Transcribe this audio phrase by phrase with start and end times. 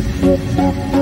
[0.00, 0.99] Good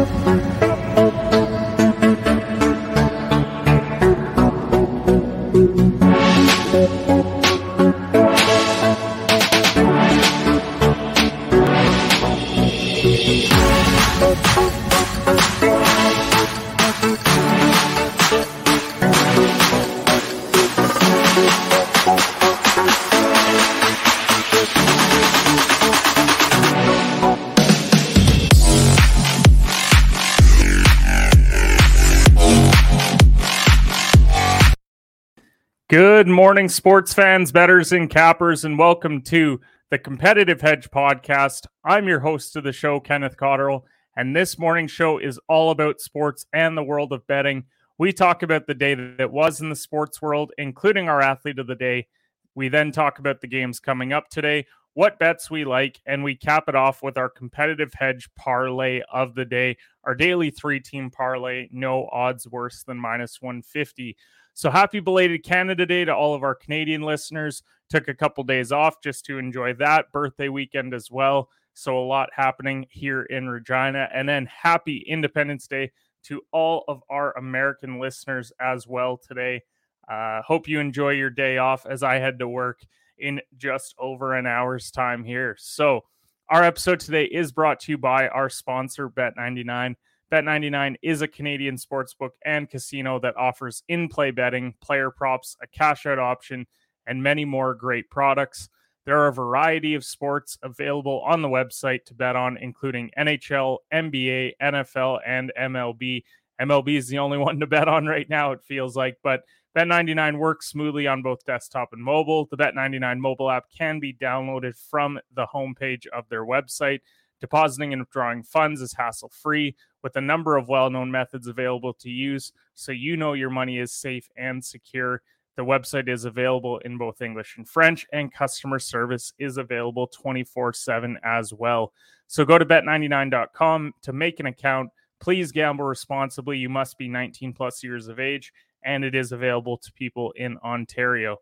[36.48, 41.66] morning, sports fans, bettors, and cappers, and welcome to the Competitive Hedge Podcast.
[41.84, 43.82] I'm your host of the show, Kenneth Cotterill,
[44.16, 47.64] and this morning's show is all about sports and the world of betting.
[47.98, 51.66] We talk about the day that was in the sports world, including our athlete of
[51.66, 52.06] the day.
[52.54, 56.34] We then talk about the games coming up today, what bets we like, and we
[56.34, 61.10] cap it off with our competitive hedge parlay of the day, our daily three team
[61.10, 64.16] parlay, no odds worse than minus 150.
[64.58, 67.62] So happy belated Canada Day to all of our Canadian listeners.
[67.90, 71.48] Took a couple days off just to enjoy that birthday weekend as well.
[71.74, 74.08] So a lot happening here in Regina.
[74.12, 75.92] And then happy Independence Day
[76.24, 79.62] to all of our American listeners as well today.
[80.10, 82.80] Uh, hope you enjoy your day off as I head to work
[83.16, 85.54] in just over an hour's time here.
[85.56, 86.00] So,
[86.48, 89.94] our episode today is brought to you by our sponsor, Bet99.
[90.32, 95.66] Bet99 is a Canadian sportsbook and casino that offers in play betting, player props, a
[95.66, 96.66] cash out option,
[97.06, 98.68] and many more great products.
[99.06, 103.78] There are a variety of sports available on the website to bet on, including NHL,
[103.92, 106.24] NBA, NFL, and MLB.
[106.60, 110.38] MLB is the only one to bet on right now, it feels like, but Bet99
[110.38, 112.46] works smoothly on both desktop and mobile.
[112.50, 117.00] The Bet99 mobile app can be downloaded from the homepage of their website.
[117.40, 121.94] Depositing and withdrawing funds is hassle free with a number of well known methods available
[121.94, 125.22] to use so you know your money is safe and secure.
[125.56, 130.72] The website is available in both English and French, and customer service is available 24
[130.72, 131.92] 7 as well.
[132.28, 134.90] So go to bet99.com to make an account.
[135.18, 136.58] Please gamble responsibly.
[136.58, 138.52] You must be 19 plus years of age,
[138.84, 141.38] and it is available to people in Ontario.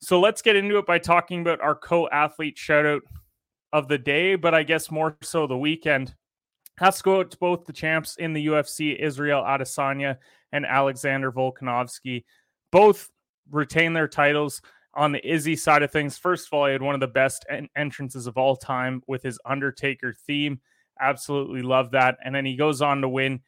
[0.00, 3.00] So let's get into it by talking about our co athlete shout out
[3.74, 6.14] of the day, but I guess more so the weekend.
[6.78, 10.16] Has to go out to both the champs in the UFC, Israel Adesanya
[10.52, 12.24] and Alexander Volkanovski.
[12.70, 13.10] Both
[13.50, 14.62] retain their titles
[14.94, 16.16] on the Izzy side of things.
[16.16, 19.24] First of all, he had one of the best en- entrances of all time with
[19.24, 20.60] his Undertaker theme.
[21.00, 22.16] Absolutely love that.
[22.24, 23.40] And then he goes on to win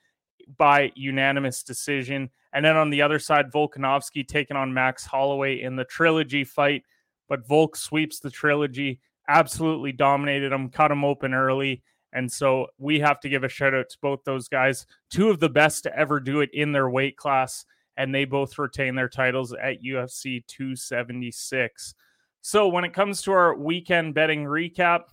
[0.58, 2.30] by unanimous decision.
[2.52, 6.82] And then on the other side, Volkanovski taking on Max Holloway in the trilogy fight.
[7.28, 11.82] But Volk sweeps the trilogy, absolutely dominated them, cut them open early.
[12.12, 15.40] And so we have to give a shout out to both those guys, two of
[15.40, 17.64] the best to ever do it in their weight class.
[17.96, 21.94] And they both retain their titles at UFC 276.
[22.42, 25.04] So when it comes to our weekend betting recap,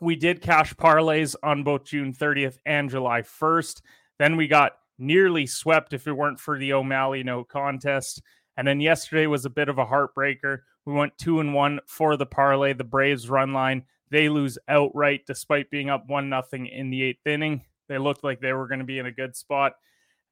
[0.00, 3.80] we did cash parlays on both June 30th and July 1st.
[4.18, 8.22] Then we got nearly swept if it weren't for the O'Malley no contest.
[8.56, 10.60] And then yesterday was a bit of a heartbreaker.
[10.86, 12.72] We went two and one for the parlay.
[12.72, 13.84] The Braves run line
[14.14, 17.62] they lose outright despite being up one nothing in the eighth inning.
[17.88, 19.72] They looked like they were going to be in a good spot,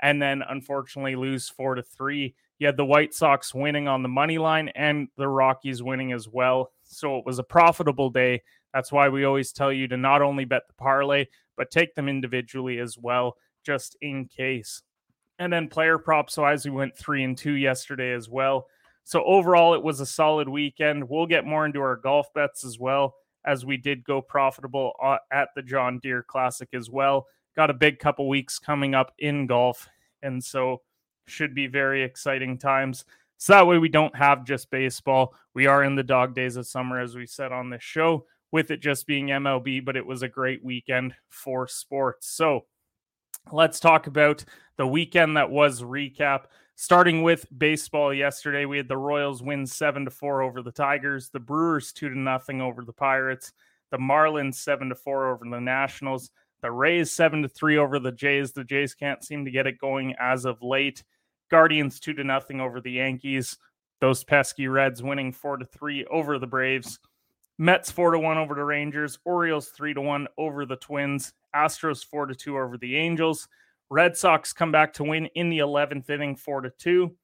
[0.01, 2.37] and then unfortunately lose four to three.
[2.61, 6.29] You had the White Sox winning on the money line and the Rockies winning as
[6.29, 6.71] well.
[6.85, 8.43] So it was a profitable day.
[8.73, 11.27] That's why we always tell you to not only bet the parlay,
[11.57, 13.37] but take them individually as well,
[13.67, 14.83] just in case.
[15.41, 18.67] And then player props wise, we went three and two yesterday as well.
[19.05, 21.09] So overall, it was a solid weekend.
[21.09, 25.19] We'll get more into our golf bets as well as we did go profitable uh,
[25.33, 27.27] at the John Deere Classic as well.
[27.57, 29.89] Got a big couple weeks coming up in golf,
[30.23, 30.81] and so
[31.27, 33.05] should be very exciting times.
[33.39, 35.35] So that way we don't have just baseball.
[35.55, 38.71] We are in the dog days of summer, as we said on this show, with
[38.71, 42.29] it just being MLB, but it was a great weekend for sports.
[42.29, 42.67] So
[43.51, 44.45] let's talk about
[44.77, 46.45] the weekend that was recap.
[46.75, 51.29] Starting with baseball yesterday, we had the Royals win 7 to 4 over the Tigers,
[51.29, 53.53] the Brewers 2 to nothing over the Pirates,
[53.91, 56.31] the Marlins 7 to 4 over the Nationals,
[56.63, 58.53] the Rays 7 to 3 over the Jays.
[58.53, 61.03] The Jays can't seem to get it going as of late.
[61.51, 63.59] Guardians 2 to nothing over the Yankees.
[64.01, 66.99] Those pesky Reds winning 4 to 3 over the Braves.
[67.59, 72.05] Mets 4 to 1 over the Rangers, Orioles 3 to 1 over the Twins, Astros
[72.05, 73.47] 4 to 2 over the Angels.
[73.93, 77.15] Red Sox come back to win in the 11th inning, 4 to 2.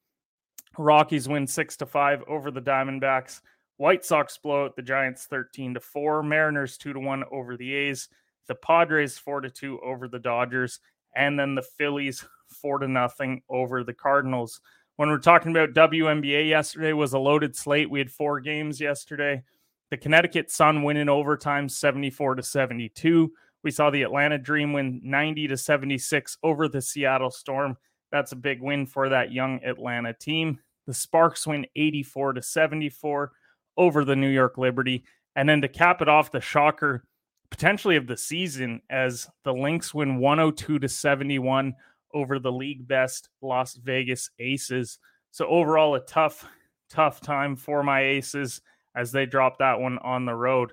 [0.76, 3.40] Rockies win 6 to 5 over the Diamondbacks.
[3.78, 6.22] White Sox blow out the Giants 13 to 4.
[6.22, 8.10] Mariners 2 to 1 over the A's.
[8.48, 10.80] the Padres 4 to 2 over the Dodgers,
[11.16, 12.22] and then the Phillies
[12.60, 14.60] 4 to nothing over the Cardinals.
[14.96, 17.88] When we're talking about WNBA, yesterday was a loaded slate.
[17.88, 19.42] We had four games yesterday.
[19.88, 23.32] The Connecticut Sun win in overtime 74 to 72.
[23.68, 27.76] We saw the Atlanta Dream win 90 to 76 over the Seattle Storm.
[28.10, 30.58] That's a big win for that young Atlanta team.
[30.86, 33.30] The Sparks win 84 to 74
[33.76, 35.04] over the New York Liberty.
[35.36, 37.04] And then to cap it off, the shocker
[37.50, 41.74] potentially of the season as the Lynx win 102 to 71
[42.14, 44.98] over the league best Las Vegas Aces.
[45.30, 46.46] So overall, a tough,
[46.88, 48.62] tough time for my Aces
[48.96, 50.72] as they dropped that one on the road.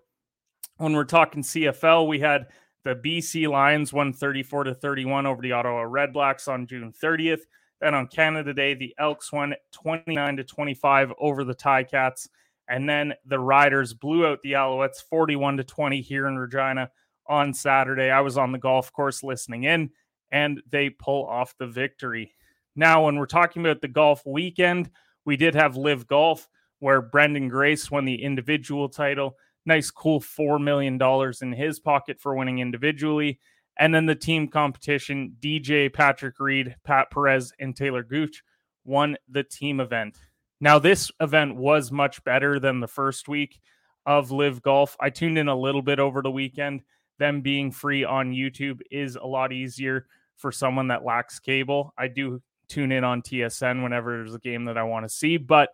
[0.78, 2.48] When we're talking CFL, we had
[2.86, 7.42] the BC Lions won 34 to 31 over the Ottawa Redblacks on June 30th.
[7.82, 12.30] Then on Canada Day, the Elks won 29 to 25 over the Ticats.
[12.70, 16.92] And then the Riders blew out the Alouettes 41 to 20 here in Regina
[17.28, 18.12] on Saturday.
[18.12, 19.90] I was on the golf course listening in,
[20.32, 22.36] and they pull off the victory.
[22.76, 24.92] Now, when we're talking about the golf weekend,
[25.26, 26.48] we did have LIV Golf,
[26.80, 29.38] where Branden Grace won the individual title.
[29.66, 31.00] Nice, cool $4 million
[31.42, 33.40] in his pocket for winning individually.
[33.78, 38.44] And then the team competition, DJ, Patrick Reed, Pat Perez, and Taylor Gooch
[38.86, 40.18] won the team event.
[40.62, 43.60] Now, this event was much better than the first week
[44.06, 44.96] of LIV Golf.
[45.00, 46.82] I tuned in a little bit over the weekend.
[47.18, 50.06] Them being free on YouTube is a lot easier
[50.38, 51.94] for someone that lacks cable.
[51.98, 55.38] I do tune in on TSN whenever there's a game that I want to see,
[55.38, 55.70] but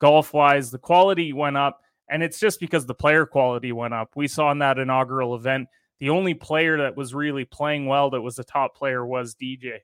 [0.00, 4.10] golf wise, the quality went up, and it's just because the player quality went up.
[4.14, 5.68] We saw in that inaugural event,
[6.00, 9.78] the only player that was really playing well that was a top player was DJ.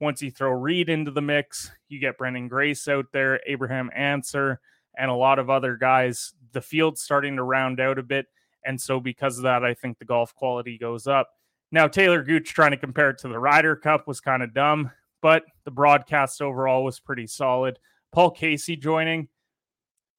[0.00, 4.60] Once you throw Reed into the mix, you get Branden Grace out there, Abraham Ancer,
[4.96, 6.34] and a lot of other guys.
[6.52, 8.26] The field's starting to round out a bit.
[8.64, 11.28] And so, because of that, I think the golf quality goes up.
[11.70, 14.90] Now, Taylor Gooch trying to compare it to the Ryder Cup was kind of dumb,
[15.20, 17.78] but the broadcast overall was pretty solid.
[18.12, 19.28] Paul Casey joining,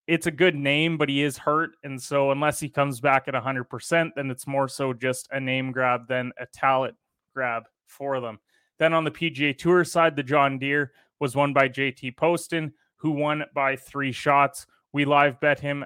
[0.07, 1.71] it's a good name, but he is hurt.
[1.83, 5.71] And so, unless he comes back at 100%, then it's more so just a name
[5.71, 6.95] grab than a talent
[7.33, 8.39] grab for them.
[8.77, 13.11] Then on the PGA Tour side, the John Deere was won by JT Poston, who
[13.11, 14.67] won by three shots.
[14.93, 15.85] We live bet him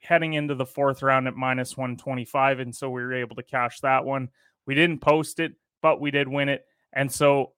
[0.00, 2.60] heading into the fourth round at minus 125.
[2.60, 4.28] And so we were able to cash that one.
[4.66, 6.64] We didn't post it, but we did win it.
[6.92, 7.52] And so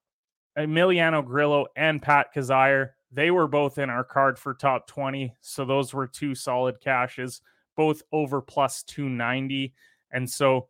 [0.57, 5.33] Emiliano Grillo and Pat Kazire, they were both in our card for top 20.
[5.41, 7.41] So those were two solid cashes,
[7.75, 9.73] both over plus 290.
[10.11, 10.67] And so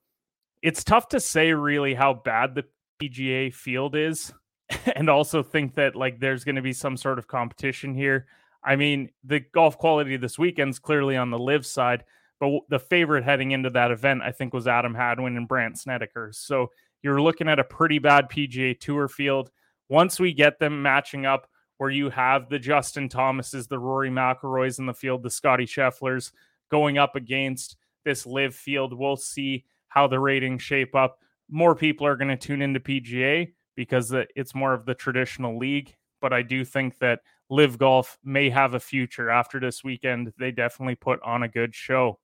[0.62, 2.66] it's tough to say really how bad the
[3.02, 4.34] PGA field is
[4.96, 8.26] and also think that like there's going to be some sort of competition here.
[8.64, 12.04] I mean, the golf quality this weekend's clearly on the LIV side,
[12.40, 16.32] but the favorite heading into that event, I think, was Adam Hadwin and Brandt Snedeker.
[16.34, 16.72] So
[17.02, 19.52] you're looking at a pretty bad PGA Tour field.
[19.90, 21.48] Once we get them matching up,
[21.82, 26.32] where you have the Justin Thomases, the Rory McIlroys in the field, the Scotty Schefflers
[26.70, 27.76] going up against
[28.06, 31.18] this LIV field, we'll see how the ratings shape up
[31.50, 35.96] more people are going to tune into PGA because it's more of the traditional league.
[36.22, 40.32] But I do think that LIV Golf may have a future after this weekend.
[40.38, 42.20] They definitely put on a good show.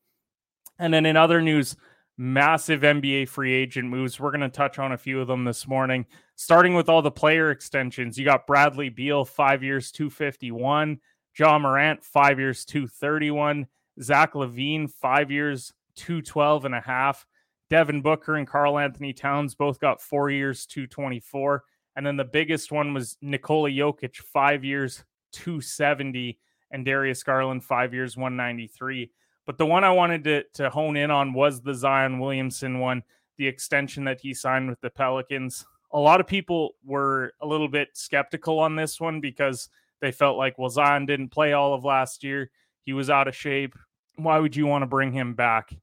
[0.78, 1.76] And then in other news,
[2.16, 4.20] massive NBA free agent moves.
[4.20, 6.06] We're going to touch on a few of them this morning,
[6.38, 8.18] starting with all the player extensions.
[8.18, 11.00] You got Bradley Beal, five years, 251.
[11.38, 13.68] Ja Morant, five years, 231.
[14.02, 17.26] Zach LaVine, five years, 212 and a half.
[17.70, 21.64] Devin Booker and Karl-Anthony Towns both got four years, 224.
[21.96, 25.04] And then the biggest one was Nikola Jokic, five years,
[25.34, 26.40] 270,
[26.70, 29.12] and Darius Garland, five years, 193.
[29.48, 33.02] But the one I wanted to, to hone in on was the Zion Williamson one,
[33.38, 35.66] the extension that he signed with the Pelicans.
[35.94, 39.70] A lot of people were a little bit skeptical on this one because
[40.02, 42.50] they felt like, well, Zion didn't play all of last year.
[42.84, 43.76] He was out of shape.
[44.16, 45.74] Why would you want to bring him back?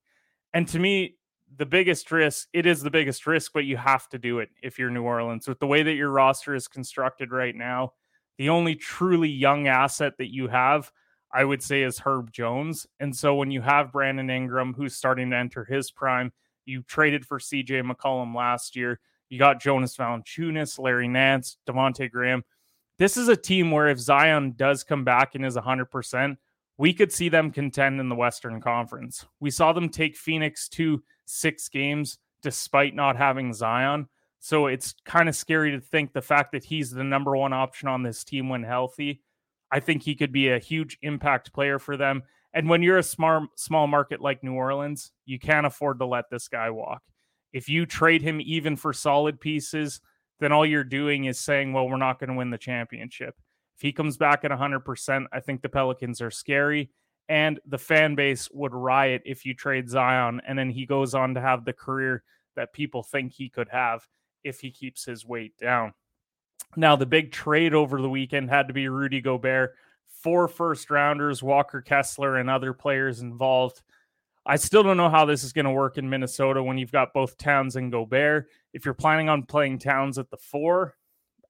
[0.53, 1.15] And to me,
[1.57, 4.77] the biggest risk, it is the biggest risk, but you have to do it if
[4.77, 5.47] you're New Orleans.
[5.47, 7.93] With the way that your roster is constructed right now,
[8.37, 10.91] the only truly young asset that you have,
[11.31, 12.87] I would say, is Herb Jones.
[12.99, 16.33] And so when you have Brandon Ingram, who's starting to enter his prime,
[16.65, 18.99] you traded for CJ McCollum last year.
[19.29, 22.43] You got Jonas Valanciunas, Larry Nance, Devonte Graham.
[22.97, 26.37] This is a team where if Zion does come back and is 100%,
[26.77, 29.25] we could see them contend in the Western Conference.
[29.39, 34.07] We saw them take Phoenix to six games despite not having Zion.
[34.39, 37.87] So it's kind of scary to think the fact that he's the number one option
[37.87, 39.21] on this team when healthy.
[39.71, 42.23] I think he could be a huge impact player for them.
[42.53, 46.29] And when you're a smart, small market like New Orleans, you can't afford to let
[46.29, 47.01] this guy walk.
[47.55, 50.01] If you trade him even for solid pieces,
[50.41, 53.33] then all you're doing is saying, well, we're not going to win the championship.
[53.77, 56.89] If he comes back at 100%, I think the Pelicans are scary
[57.29, 61.33] and the fan base would riot if you trade Zion and then he goes on
[61.35, 62.23] to have the career
[62.57, 64.05] that people think he could have
[64.43, 65.93] if he keeps his weight down.
[66.75, 69.75] Now, the big trade over the weekend had to be Rudy Gobert.
[70.09, 73.81] Four first rounders, Walker Kessler, and other players involved.
[74.45, 77.13] I still don't know how this is going to work in Minnesota when you've got
[77.13, 78.47] both Towns and Gobert.
[78.73, 80.95] If you're planning on playing Towns at the four,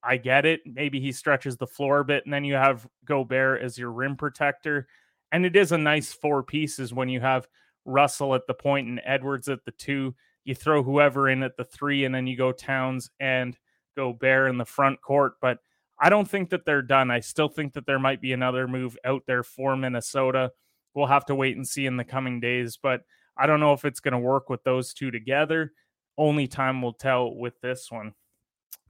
[0.01, 0.61] I get it.
[0.65, 4.15] Maybe he stretches the floor a bit, and then you have Gobert as your rim
[4.15, 4.87] protector.
[5.31, 7.47] And it is a nice four pieces when you have
[7.83, 10.15] Russell at the point and Edwards at the two.
[10.45, 13.57] You throw whoever in at the three, and then you go Towns and
[13.97, 15.33] Gobert in the front court.
[15.41, 15.57] But
[15.99, 17.11] I don't think that they're done.
[17.11, 20.51] I still think that there might be another move out there for Minnesota.
[20.95, 22.79] We'll have to wait and see in the coming days.
[22.81, 23.01] But
[23.37, 25.73] I don't know if it's going to work with those two together.
[26.17, 28.13] Only time will tell with this one.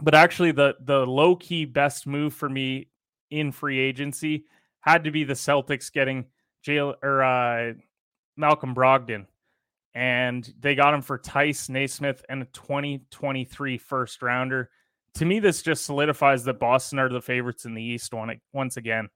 [0.01, 2.89] But actually, the the low key best move for me
[3.31, 4.45] in free agency
[4.81, 6.25] had to be the Celtics getting
[6.61, 7.73] Jail or uh,
[8.37, 9.25] Malcolm Brogdon,
[9.93, 14.69] and they got him for Theis Nesmith and a 2023 first rounder.
[15.15, 18.75] To me, this just solidifies that Boston are the favorites in the East one, once
[18.75, 19.09] again.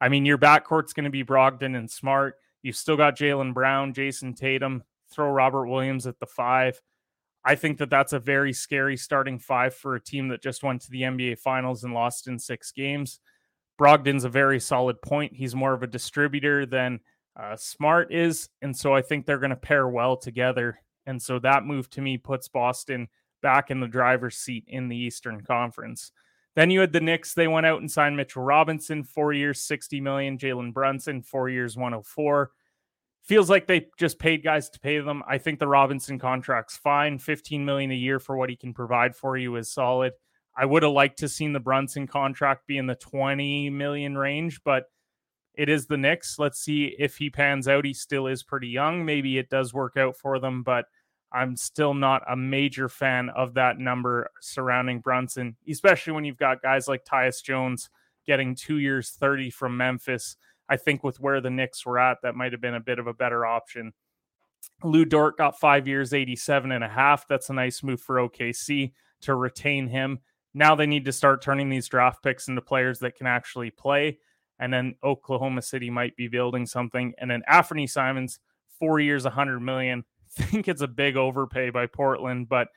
[0.00, 2.36] I mean, your backcourt's going to be Brogdon and Smart.
[2.62, 4.82] You've still got Jaylen Brown, Jayson Tatum.
[5.12, 6.80] Throw Robert Williams at the five.
[7.44, 10.82] I think that that's a very scary starting five for a team that just went
[10.82, 13.18] to the NBA Finals and lost in six games.
[13.80, 15.32] Brogdon's a very solid point.
[15.34, 17.00] He's more of a distributor than
[17.40, 18.50] uh, Smart is.
[18.60, 20.80] And so I think they're going to pair well together.
[21.06, 23.08] And so that move to me puts Boston
[23.42, 26.12] back in the driver's seat in the Eastern Conference.
[26.56, 27.34] Then you had the Knicks.
[27.34, 30.36] They went out and signed Mitchell Robinson, four years, 60 million.
[30.38, 32.50] Jalen Brunson, four years, 104.
[33.22, 35.22] Feels like they just paid guys to pay them.
[35.28, 37.18] I think the Robinson contract's fine.
[37.18, 40.12] 15 million a year for what he can provide for you is solid.
[40.56, 44.60] I would have liked to seen the Brunson contract be in the 20 million range,
[44.64, 44.86] but
[45.54, 46.38] it is the Knicks.
[46.38, 47.84] Let's see if he pans out.
[47.84, 49.04] He still is pretty young.
[49.04, 50.86] Maybe it does work out for them, but
[51.32, 56.62] I'm still not a major fan of that number surrounding Brunson, especially when you've got
[56.62, 57.88] guys like Tyus Jones
[58.26, 60.36] getting two years 30 from Memphis.
[60.68, 63.06] I think with where the Knicks were at, that might have been a bit of
[63.06, 63.92] a better option.
[64.84, 67.26] Lu Dort got five years, 87 and a half.
[67.28, 70.20] That's a nice move for OKC to retain him.
[70.54, 74.18] Now they need to start turning these draft picks into players that can actually play.
[74.58, 77.14] And then Oklahoma City might be building something.
[77.18, 78.40] And then Anfernee Simons,
[78.78, 80.04] four years, 100 million.
[80.32, 82.68] Think it's a big overpay by Portland, but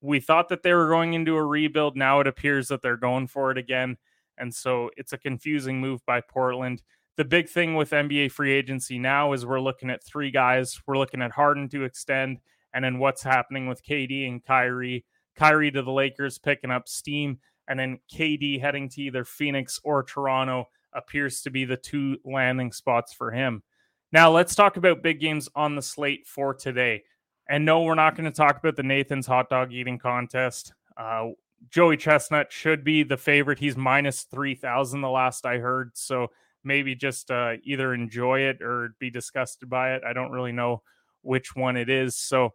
[0.00, 1.96] we thought that they were going into a rebuild.
[1.96, 3.96] Now it appears that they're going for it again.
[4.36, 6.82] And so it's a confusing move by Portland.
[7.16, 10.80] The big thing with NBA free agency now is we're looking at three guys.
[10.86, 12.38] We're looking at Harden to extend,
[12.74, 15.04] and then what's happening with KD and Kyrie
[15.36, 20.02] Kyrie to the Lakers picking up steam, and then KD heading to either Phoenix or
[20.02, 23.62] Toronto appears to be the two landing spots for him.
[24.12, 27.04] Now, let's talk about big games on the slate for today.
[27.48, 30.74] And no, we're not going to talk about the Nathan's hot dog eating contest.
[30.96, 31.28] Uh,
[31.70, 33.58] Joey Chestnut should be the favorite.
[33.58, 35.92] He's minus 3,000 the last I heard.
[35.94, 36.28] So
[36.64, 40.02] maybe just uh, either enjoy it or be disgusted by it.
[40.04, 40.82] I don't really know
[41.22, 42.16] which one it is.
[42.16, 42.54] So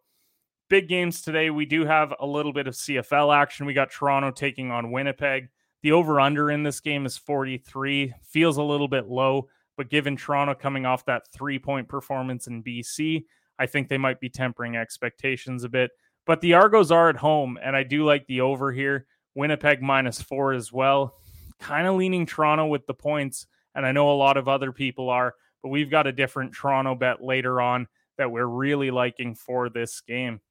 [0.69, 1.49] big games today.
[1.49, 3.65] We do have a little bit of CFL action.
[3.65, 5.49] We got Toronto taking on Winnipeg.
[5.83, 8.13] The over under in this game is 43.
[8.23, 9.47] Feels a little bit low,
[9.77, 13.23] but given Toronto coming off that three point performance in BC,
[13.59, 15.91] I think they might be tempering expectations a bit.
[16.25, 19.05] But the Argos are at home, and I do like the over here.
[19.35, 21.15] Winnipeg minus four as well.
[21.59, 25.09] Kind of leaning Toronto with the points, and I know a lot of other people
[25.09, 29.69] are, but we've got a different Toronto bet later on that we're really liking for
[29.69, 30.41] this game.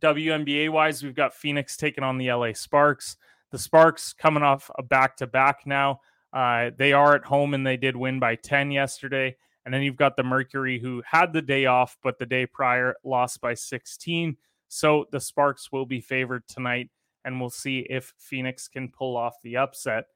[0.00, 3.16] WNBA wise, we've got Phoenix taking on the LA Sparks.
[3.50, 6.00] The Sparks coming off a back to back now.
[6.32, 9.36] Uh, they are at home and they did win by 10 yesterday.
[9.64, 12.96] And then you've got the Mercury who had the day off, but the day prior
[13.04, 14.36] lost by 16.
[14.68, 16.90] So the Sparks will be favored tonight,
[17.24, 20.06] and we'll see if Phoenix can pull off the upset.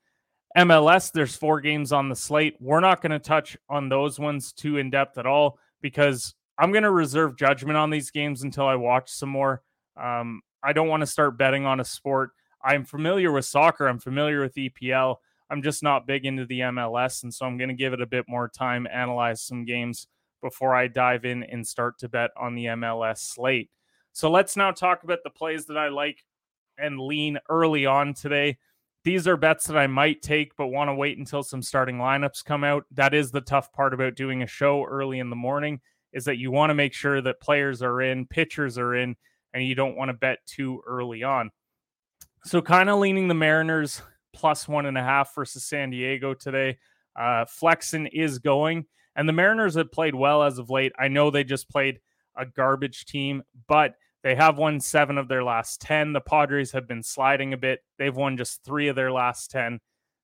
[0.56, 2.56] MLS, there's four games on the slate.
[2.60, 6.70] We're not going to touch on those ones too in depth at all because I'm
[6.70, 9.62] going to reserve judgment on these games until I watch some more.
[10.00, 12.30] Um, I don't want to start betting on a sport.
[12.62, 13.88] I'm familiar with soccer.
[13.88, 15.16] I'm familiar with EPL.
[15.50, 17.22] I'm just not big into the MLS.
[17.22, 20.06] And so I'm going to give it a bit more time, analyze some games
[20.42, 23.70] before I dive in and start to bet on the MLS slate.
[24.12, 26.24] So let's now talk about the plays that I like
[26.78, 28.58] and lean early on today.
[29.04, 32.44] These are bets that I might take, but want to wait until some starting lineups
[32.44, 32.84] come out.
[32.92, 35.80] That is the tough part about doing a show early in the morning,
[36.12, 39.16] is that you want to make sure that players are in, pitchers are in,
[39.52, 41.50] and you don't want to bet too early on.
[42.44, 44.00] So, kind of leaning the Mariners
[44.34, 46.78] plus one and a half versus San Diego today.
[47.16, 48.84] Uh, Flexen is going,
[49.16, 50.92] and the Mariners have played well as of late.
[50.98, 52.00] I know they just played
[52.36, 56.12] a garbage team, but they have won seven of their last 10.
[56.12, 57.80] The Padres have been sliding a bit.
[57.98, 59.78] They've won just three of their last 10.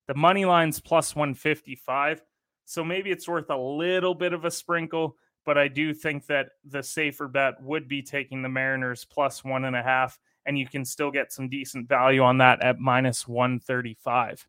[0.09, 2.23] The money line's plus 155.
[2.65, 6.49] So maybe it's worth a little bit of a sprinkle, but I do think that
[6.65, 10.67] the safer bet would be taking the Mariners plus one and a half, and you
[10.67, 14.47] can still get some decent value on that at minus 135.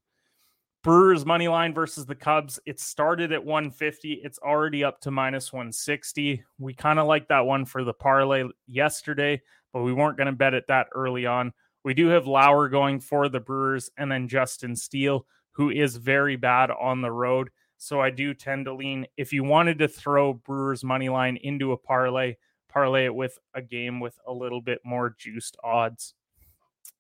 [0.84, 2.60] Brewers money line versus the Cubs.
[2.66, 4.14] It started at 150.
[4.24, 6.44] It's already up to minus 160.
[6.58, 9.42] We kind of like that one for the parlay yesterday,
[9.74, 11.54] but we weren't going to bet it that early on.
[11.84, 16.36] We do have Lauer going for the Brewers and then Justin Steele, who is very
[16.36, 17.50] bad on the road.
[17.78, 19.06] So I do tend to lean.
[19.18, 22.36] If you wanted to throw Brewers money line into a parlay,
[22.72, 26.14] parlay it with a game with a little bit more juiced odds.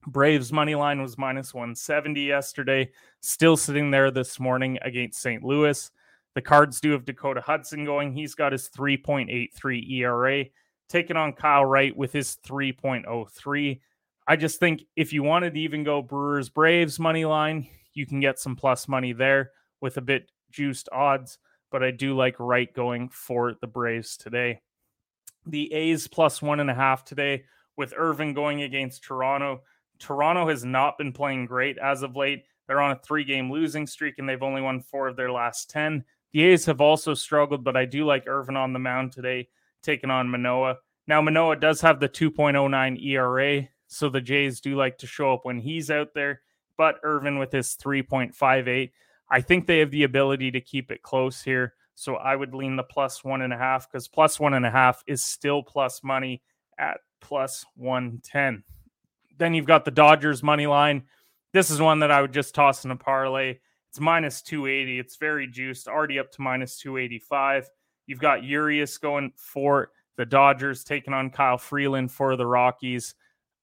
[0.07, 2.89] Braves money line was minus 170 yesterday,
[3.21, 5.43] still sitting there this morning against St.
[5.43, 5.91] Louis.
[6.33, 8.13] The Cards do have Dakota Hudson going.
[8.13, 10.45] He's got his 3.83 ERA,
[10.89, 13.79] taking on Kyle Wright with his 3.03.
[14.27, 18.19] I just think if you wanted to even go Brewers Braves money line, you can
[18.19, 19.51] get some plus money there
[19.81, 21.37] with a bit juiced odds.
[21.69, 24.61] But I do like Wright going for the Braves today.
[25.45, 27.45] The A's plus one and a half today
[27.77, 29.61] with Irvin going against Toronto.
[29.99, 32.45] Toronto has not been playing great as of late.
[32.67, 35.69] They're on a three game losing streak and they've only won four of their last
[35.69, 36.03] 10.
[36.31, 39.49] The A's have also struggled, but I do like Irvin on the mound today,
[39.81, 40.77] taking on Manoah.
[41.07, 45.43] Now, Manoah does have the 2.09 ERA, so the Jays do like to show up
[45.43, 46.41] when he's out there,
[46.77, 48.91] but Irvin with his 3.58.
[49.29, 51.73] I think they have the ability to keep it close here.
[51.95, 54.71] So I would lean the plus one and a half because plus one and a
[54.71, 56.41] half is still plus money
[56.79, 58.63] at plus 110.
[59.37, 61.03] Then you've got the Dodgers money line.
[61.53, 63.59] This is one that I would just toss in a parlay.
[63.89, 64.99] It's minus 280.
[64.99, 67.69] It's very juiced, already up to minus 285.
[68.07, 73.15] You've got Urias going for the Dodgers, taking on Kyle Freeland for the Rockies.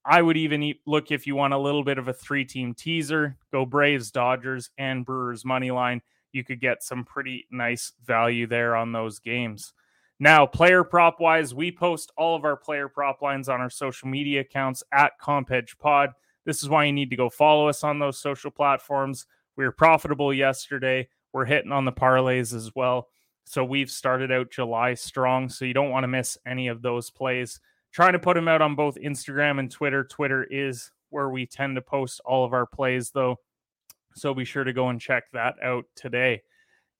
[0.05, 3.37] I would even look if you want a little bit of a three team teaser,
[3.51, 6.01] go Braves, Dodgers, and Brewers money line.
[6.31, 9.73] You could get some pretty nice value there on those games.
[10.19, 14.09] Now, player prop wise, we post all of our player prop lines on our social
[14.09, 16.11] media accounts at CompEdge Pod.
[16.45, 19.25] This is why you need to go follow us on those social platforms.
[19.55, 21.07] We were profitable yesterday.
[21.31, 23.07] We're hitting on the parlays as well.
[23.45, 25.49] So we've started out July strong.
[25.49, 27.59] So you don't want to miss any of those plays.
[27.91, 30.03] Trying to put them out on both Instagram and Twitter.
[30.03, 33.37] Twitter is where we tend to post all of our plays, though.
[34.19, 36.41] So be sure to go and check that out today.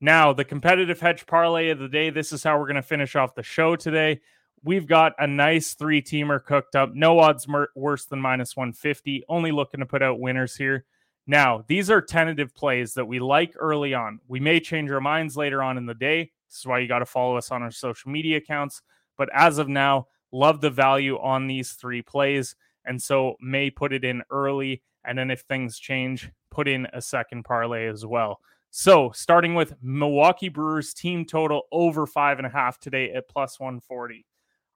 [0.02, 2.10] Now, the competitive hedge parlay of the day.
[2.10, 4.22] This is how we're going to finish off the show today.
[4.64, 6.94] We've got a nice three teamer cooked up.
[6.94, 9.24] No odds mer- worse than minus 150.
[9.28, 10.86] Only looking to put out winners here.
[11.28, 14.20] Now, these are tentative plays that we like early on.
[14.28, 16.32] We may change our minds later on in the day.
[16.50, 18.82] This is why you got to follow us on our social media accounts.
[19.18, 22.56] But as of now, love the value on these three plays.
[22.86, 24.82] And so may put it in early.
[25.06, 28.42] And then if things change, put in a second parlay as well.
[28.70, 33.62] So, starting with Milwaukee Brewers team total over five and a half today at plus
[33.62, 34.26] 140.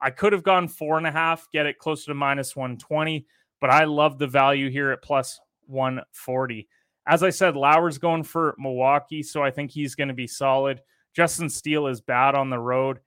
[0.00, 3.26] I could have gone four and a half, get it closer to minus 120,
[3.60, 6.66] but I love the value here at plus 140.
[7.06, 10.80] As I said, Lauer's going for Milwaukee, so I think he's going to be solid.
[11.14, 13.00] Justin Steele is bad on the road.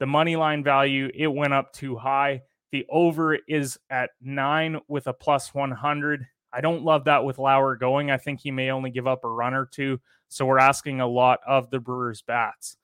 [0.00, 2.42] The money line value, it went up too high.
[2.72, 6.26] The over is at nine with a plus 100.
[6.54, 8.10] I don't love that with Lauer going.
[8.10, 10.00] I think he may only give up a run or two.
[10.28, 12.76] So we're asking a lot of the Brewers bats.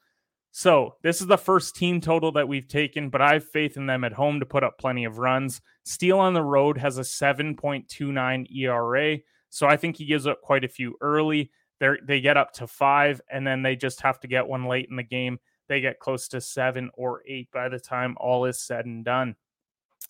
[0.52, 3.86] So this is the first team total that we've taken, but I have faith in
[3.86, 5.60] them at home to put up plenty of runs.
[5.84, 9.18] Steele on the road has a 7.29 ERA.
[9.48, 11.50] So I think he gives up quite a few early.
[11.78, 14.88] They they get up to five, and then they just have to get one late
[14.90, 15.38] in the game.
[15.68, 19.36] They get close to seven or eight by the time all is said and done.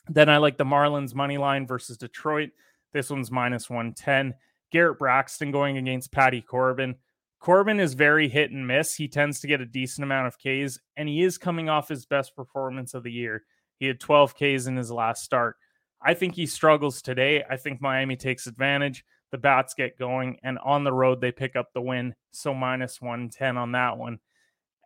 [0.09, 2.51] Then I like the Marlins money line versus Detroit.
[2.93, 4.35] This one's minus 110.
[4.73, 6.97] Garrett Braxton going against Patty Corbin.
[7.41, 8.95] Corbin is very hit and miss.
[8.95, 12.05] He tends to get a decent amount of Ks, and he is coming off his
[12.07, 13.45] best performance of the year.
[13.79, 15.57] He had 12 Ks in his last start.
[16.03, 17.45] I think he struggles today.
[17.49, 19.05] I think Miami takes advantage.
[19.33, 22.15] The bats get going, and on the road, they pick up the win.
[22.31, 24.19] So minus 110 on that one.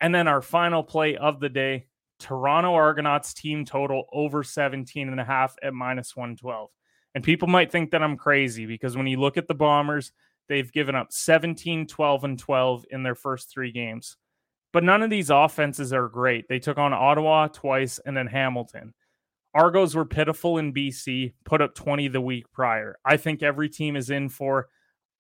[0.00, 1.86] And then our final play of the day
[2.18, 6.70] Toronto Argonauts team total over 17 and a half at minus 112.
[7.14, 10.12] And people might think that I'm crazy because when you look at the Bombers,
[10.48, 14.16] they've given up 17, 12, and 12 in their first three games.
[14.72, 16.48] But none of these offenses are great.
[16.48, 18.92] They took on Ottawa twice and then Hamilton.
[19.55, 22.98] Argos were pitiful in BC, put up 20 the week prior.
[23.05, 24.66] I think every team is in for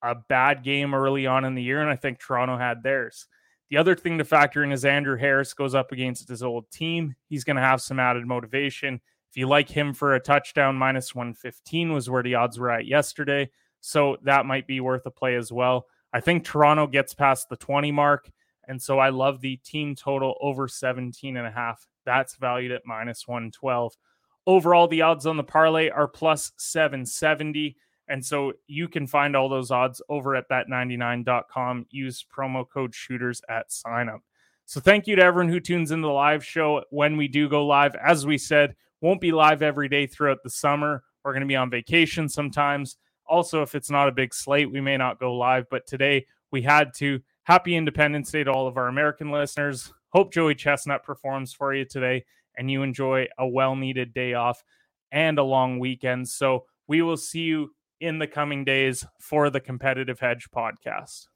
[0.02, 3.28] a bad game early on in the year, and I think Toronto had theirs.
[3.70, 7.14] The other thing to factor in is Andrew Harris goes up against his old team.
[7.28, 9.00] He's going to have some added motivation.
[9.34, 12.86] If you like him for a touchdown, minus 115 was where the odds were at
[12.86, 13.50] yesterday.
[13.80, 15.86] So that might be worth a play as well.
[16.12, 18.30] I think Toronto gets past the 20 mark.
[18.68, 21.84] And so I love the team total over 17 and a half.
[22.06, 23.96] That's valued at minus 112.
[24.46, 27.76] Overall, the odds on the parlay are plus 770.
[28.06, 31.86] And so you can find all those odds over at bet99.com.
[31.90, 34.20] Use promo code shooters at sign up.
[34.64, 37.66] So thank you to everyone who tunes in the live show when we do go
[37.66, 37.96] live.
[37.96, 41.04] As we said, won't be live every day throughout the summer.
[41.22, 42.96] We're going to be on vacation sometimes.
[43.26, 45.66] Also, if it's not a big slate, we may not go live.
[45.70, 47.20] But today we had to.
[47.42, 49.92] Happy Independence Day to all of our American listeners.
[50.14, 52.24] Hope Joey Chestnut performs for you today
[52.56, 54.64] and you enjoy a well needed day off
[55.12, 56.26] and a long weekend.
[56.26, 61.26] So we will see you in the coming days for the Competitive Hedge podcast.